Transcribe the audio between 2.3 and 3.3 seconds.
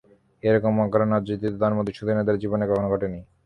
জীবনে কখনো ঘটে নি।